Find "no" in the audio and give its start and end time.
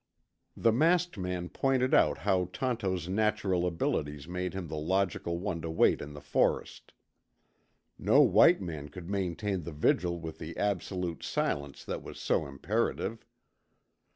7.99-8.21